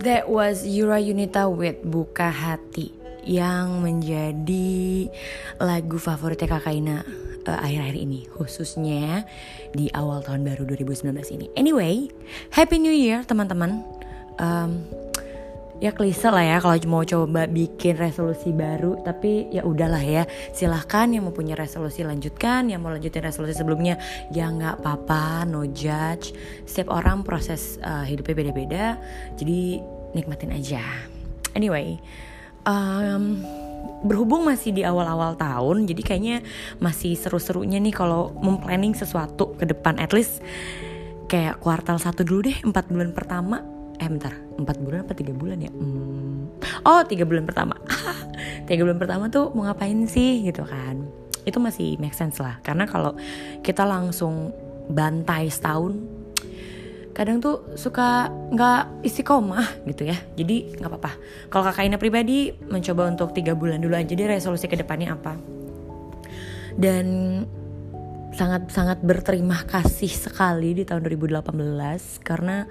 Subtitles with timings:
[0.00, 2.88] That was Yura Yunita with Buka Hati
[3.28, 5.12] yang menjadi
[5.60, 7.04] lagu favoritnya Kakak Ina
[7.44, 9.28] uh, akhir-akhir ini khususnya
[9.76, 11.46] di awal tahun baru 2019 ini.
[11.52, 12.08] Anyway,
[12.48, 13.84] Happy New Year teman-teman.
[14.40, 14.88] Um,
[15.80, 20.28] ya klise lah ya kalau mau coba bikin resolusi baru tapi ya udahlah ya.
[20.52, 23.96] Silahkan yang mau punya resolusi lanjutkan yang mau lanjutin resolusi sebelumnya
[24.30, 26.36] ya nggak apa-apa no judge.
[26.68, 28.84] Setiap orang proses uh, hidupnya beda-beda
[29.40, 29.80] jadi
[30.12, 30.84] nikmatin aja.
[31.56, 31.96] Anyway
[32.68, 33.40] um,
[34.04, 36.36] berhubung masih di awal-awal tahun jadi kayaknya
[36.76, 39.96] masih seru-serunya nih kalau memplanning sesuatu ke depan.
[39.96, 40.44] At least
[41.32, 44.32] kayak kuartal satu dulu deh empat bulan pertama eh bentar.
[44.56, 45.68] Empat bulan apa tiga bulan ya?
[45.68, 46.48] Hmm.
[46.88, 47.76] oh tiga bulan pertama.
[48.70, 51.02] Tiga bulan pertama tuh mau ngapain sih gitu kan.
[51.42, 52.62] Itu masih make sense lah.
[52.62, 53.18] Karena kalau
[53.66, 54.54] kita langsung
[54.86, 55.98] bantai setahun
[57.10, 60.16] kadang tuh suka nggak istiqomah gitu ya.
[60.38, 61.12] Jadi nggak apa-apa.
[61.50, 65.34] Kalau kakak Ina pribadi mencoba untuk tiga bulan dulu aja jadi resolusi ke depannya apa.
[66.78, 67.06] Dan
[68.30, 71.50] sangat sangat berterima kasih sekali di tahun 2018
[72.22, 72.64] karena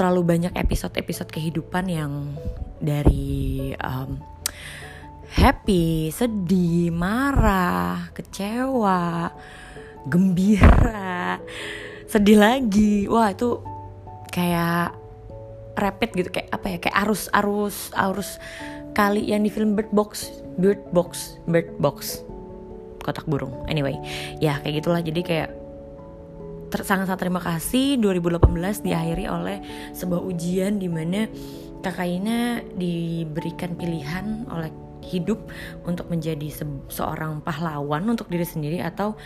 [0.00, 2.32] terlalu banyak episode-episode kehidupan yang
[2.80, 4.16] dari um,
[5.28, 9.28] happy, sedih, marah, kecewa,
[10.08, 11.36] gembira,
[12.08, 13.04] sedih lagi.
[13.12, 13.60] Wah, itu
[14.32, 14.96] kayak
[15.76, 16.78] rapid gitu kayak apa ya?
[16.80, 18.40] Kayak arus-arus arus
[18.96, 22.24] kali yang di film Bird Box, Bird Box, Bird Box.
[23.04, 23.52] Kotak burung.
[23.68, 24.00] Anyway,
[24.40, 25.04] ya kayak gitulah.
[25.04, 25.59] Jadi kayak
[26.78, 29.58] sangat-sangat terima kasih 2018 diakhiri oleh
[29.90, 31.26] sebuah ujian di mana
[31.80, 34.68] Kakak Ina diberikan pilihan oleh
[35.00, 35.48] hidup
[35.88, 39.16] untuk menjadi se seorang pahlawan untuk diri sendiri atau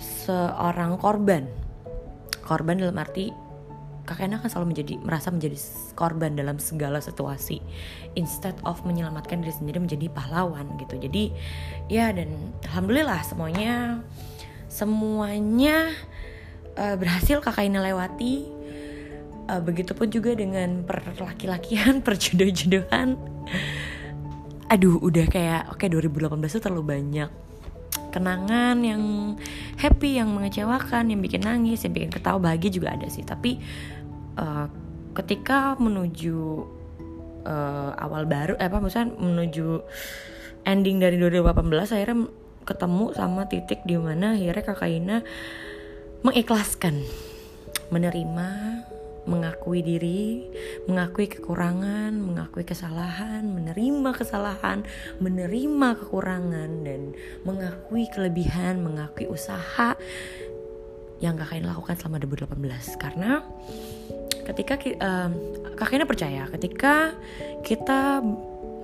[0.00, 1.44] seorang korban.
[2.44, 3.28] Korban dalam arti
[4.04, 5.56] Kakak Ina kan selalu menjadi merasa menjadi
[5.96, 7.60] korban dalam segala situasi
[8.16, 11.00] instead of menyelamatkan diri sendiri menjadi pahlawan gitu.
[11.00, 11.32] Jadi
[11.92, 12.32] ya dan
[12.68, 14.00] alhamdulillah semuanya
[14.68, 15.92] semuanya
[16.78, 18.34] uh, berhasil kakak ini lewati.
[19.44, 23.20] Uh, begitupun juga dengan perlaki-lakian perjodoh-jodohan.
[24.72, 27.30] Aduh udah kayak oke okay, 2018 itu terlalu banyak.
[28.08, 29.34] Kenangan yang
[29.76, 33.20] happy yang mengecewakan yang bikin nangis yang bikin ketawa bahagia juga ada sih.
[33.20, 33.60] Tapi
[34.40, 34.66] uh,
[35.14, 36.64] ketika menuju
[37.44, 39.84] uh, awal baru eh, apa misalnya menuju
[40.64, 42.18] ending dari 2018 akhirnya
[42.64, 45.18] ketemu sama titik di mana akhirnya kakak Ina
[46.24, 47.04] mengikhlaskan,
[47.92, 48.48] menerima,
[49.28, 50.48] mengakui diri,
[50.88, 54.84] mengakui kekurangan, mengakui kesalahan, menerima kesalahan,
[55.20, 57.12] menerima kekurangan dan
[57.44, 59.96] mengakui kelebihan, mengakui usaha
[61.20, 63.40] yang kakaknya lakukan selama 2018 karena
[64.44, 65.30] ketika uh,
[65.72, 67.16] kakaknya percaya ketika
[67.64, 68.20] kita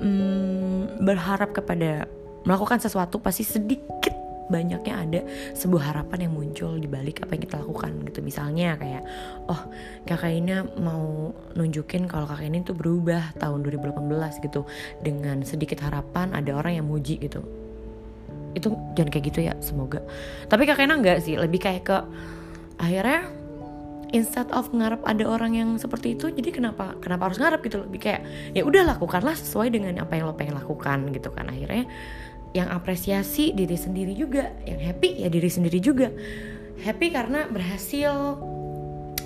[0.00, 2.08] um, berharap kepada
[2.48, 4.19] melakukan sesuatu pasti sedikit
[4.50, 5.20] banyaknya ada
[5.54, 8.20] sebuah harapan yang muncul di balik apa yang kita lakukan gitu.
[8.20, 9.02] Misalnya kayak
[9.46, 9.60] oh
[10.04, 14.66] kakak ini mau nunjukin kalau kakak ini tuh berubah tahun 2018 gitu.
[15.00, 17.40] Dengan sedikit harapan ada orang yang muji gitu.
[18.52, 20.02] Itu jangan kayak gitu ya semoga.
[20.50, 21.98] Tapi kakaknya enggak sih lebih kayak ke
[22.82, 23.30] akhirnya
[24.10, 27.78] instead of ngarep ada orang yang seperti itu jadi kenapa kenapa harus ngarep gitu.
[27.86, 28.22] Lebih kayak
[28.58, 31.46] ya udah lakukanlah sesuai dengan apa yang lo pengen lakukan gitu kan.
[31.46, 31.86] Akhirnya
[32.50, 36.10] yang apresiasi diri sendiri juga yang happy ya diri sendiri juga.
[36.80, 38.40] Happy karena berhasil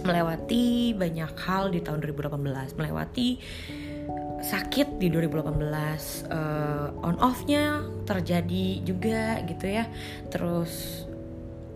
[0.04, 3.28] melewati banyak hal di tahun 2018 melewati
[4.44, 5.64] sakit di 2018 uh,
[6.28, 9.88] eh, on off-nya terjadi juga gitu ya.
[10.28, 11.04] Terus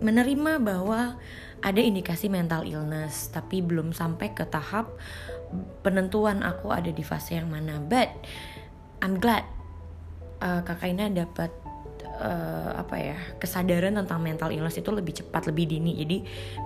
[0.05, 1.17] menerima bahwa
[1.59, 4.95] ada indikasi mental illness tapi belum sampai ke tahap
[5.83, 7.81] penentuan aku ada di fase yang mana.
[7.81, 8.13] But
[9.01, 9.58] I'm glad
[10.43, 11.51] uh, kakak Ina dapat
[12.19, 15.95] uh, apa ya kesadaran tentang mental illness itu lebih cepat lebih dini.
[15.99, 16.17] Jadi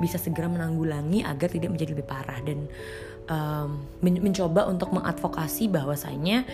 [0.00, 2.40] bisa segera menanggulangi agar tidak menjadi lebih parah.
[2.42, 2.66] Dan
[3.28, 6.44] um, men mencoba untuk mengadvokasi bahwasanya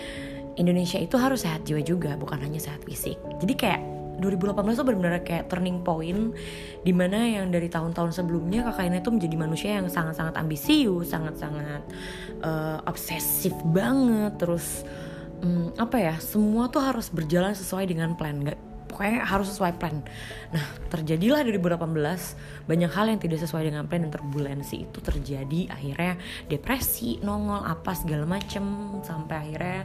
[0.58, 3.16] Indonesia itu harus sehat jiwa juga bukan hanya sehat fisik.
[3.38, 3.82] Jadi kayak
[4.18, 6.34] 2018 itu benar-benar kayak turning point
[6.82, 11.82] di mana yang dari tahun-tahun sebelumnya kakak Ina itu menjadi manusia yang sangat-sangat ambisius sangat-sangat
[12.42, 14.34] uh, obsesif banget.
[14.42, 14.82] Terus
[15.42, 18.38] hmm, apa ya semua tuh harus berjalan sesuai dengan plan.
[18.42, 18.58] Nggak
[18.88, 20.02] pokoknya harus sesuai plan.
[20.50, 25.70] Nah terjadilah dari 2018 banyak hal yang tidak sesuai dengan plan dan turbulensi itu terjadi.
[25.70, 26.18] Akhirnya
[26.48, 28.64] depresi nongol apa segala macem
[29.04, 29.80] sampai akhirnya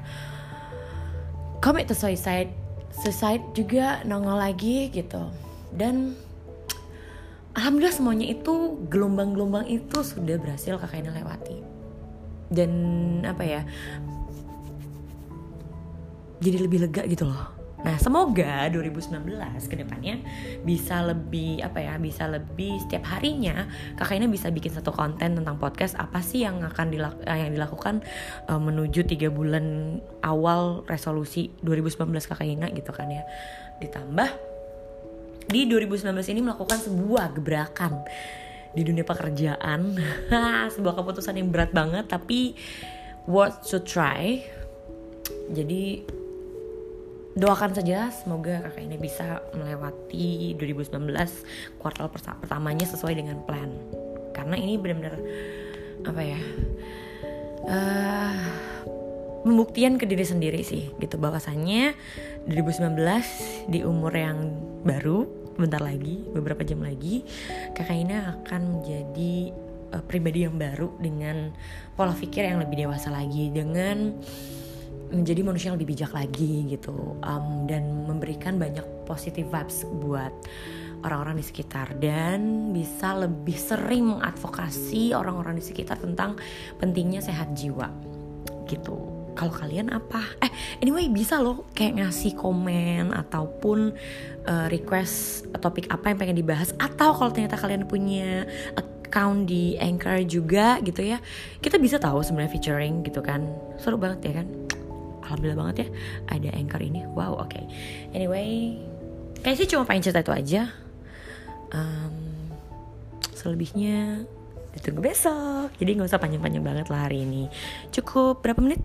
[1.60, 2.50] commit to suicide
[2.90, 5.30] suicide juga nongol lagi gitu.
[5.70, 6.16] Dan
[7.54, 11.60] alhamdulillah semuanya itu gelombang-gelombang itu sudah berhasil kakaknya lewati.
[12.54, 12.72] Dan
[13.26, 13.62] apa ya
[16.44, 20.24] jadi lebih lega gitu loh Nah, semoga 2019 ke depannya
[20.64, 23.68] bisa lebih apa ya, bisa lebih setiap harinya
[24.00, 28.00] kakak ini bisa bikin satu konten tentang podcast apa sih yang akan dilak yang dilakukan
[28.48, 33.28] uh, menuju tiga bulan awal resolusi 2019 kakak Ina gitu kan ya.
[33.84, 34.32] Ditambah
[35.52, 38.00] di 2019 ini melakukan sebuah gebrakan
[38.72, 40.00] di dunia pekerjaan.
[40.80, 42.56] sebuah keputusan yang berat banget tapi
[43.28, 44.40] worth to try.
[45.52, 46.23] Jadi
[47.34, 51.10] doakan saja semoga kakak ini bisa melewati 2019
[51.82, 53.70] kuartal pertamanya sesuai dengan plan.
[54.34, 55.18] Karena ini benar-benar
[56.04, 56.42] apa ya
[57.70, 58.38] uh,
[59.44, 61.18] pembuktian ke diri sendiri sih gitu.
[61.18, 61.98] Bahwasannya
[62.50, 64.54] 2019 di umur yang
[64.86, 67.22] baru bentar lagi beberapa jam lagi
[67.78, 69.34] kakak ini akan menjadi
[69.94, 71.54] uh, pribadi yang baru dengan
[71.94, 74.18] pola pikir yang lebih dewasa lagi dengan
[75.14, 77.16] menjadi manusia yang lebih bijak lagi gitu.
[77.22, 80.34] Um, dan memberikan banyak positive vibes buat
[81.06, 81.94] orang-orang di sekitar.
[82.02, 86.36] Dan bisa lebih sering mengadvokasi orang-orang di sekitar tentang
[86.82, 87.88] pentingnya sehat jiwa.
[88.66, 88.98] Gitu.
[89.34, 90.22] Kalau kalian apa?
[90.46, 90.52] Eh
[90.82, 93.98] anyway bisa loh kayak ngasih komen ataupun
[94.46, 96.74] uh, request topik apa yang pengen dibahas.
[96.78, 98.46] Atau kalau ternyata kalian punya
[98.78, 101.18] account di Anchor juga gitu ya.
[101.58, 103.42] Kita bisa tahu sebenarnya featuring gitu kan.
[103.82, 104.48] Seru banget ya kan
[105.24, 105.88] alhamdulillah banget ya
[106.30, 107.02] ada anchor ini.
[107.16, 107.50] Wow oke.
[107.52, 107.64] Okay.
[108.12, 108.78] anyway
[109.40, 110.62] kayaknya sih cuma pengen cerita itu aja.
[111.74, 112.14] Um,
[113.34, 114.24] selebihnya
[114.78, 115.74] ditunggu besok.
[115.80, 117.50] Jadi nggak usah panjang-panjang banget lah hari ini.
[117.90, 118.82] Cukup berapa menit?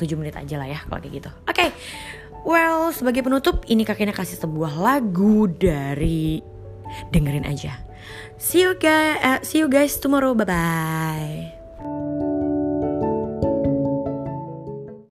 [0.00, 1.30] 7 menit aja lah ya kalau kayak gitu.
[1.46, 1.68] Oke okay.
[2.42, 6.40] well sebagai penutup ini kakeknya kasih sebuah lagu dari
[7.12, 7.78] dengerin aja.
[8.40, 11.61] See you guys uh, see you guys tomorrow bye bye